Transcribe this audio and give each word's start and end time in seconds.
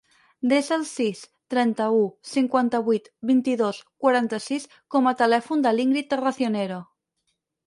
Desa 0.51 0.77
el 0.77 0.85
sis, 0.91 1.19
trenta-u, 1.53 1.99
cinquanta-vuit, 2.29 3.11
vint-i-dos, 3.33 3.83
quaranta-sis 4.07 4.67
com 4.97 5.11
a 5.13 5.15
telèfon 5.21 5.65
de 5.69 5.75
l'Íngrid 5.79 6.19
Racionero. 6.25 6.83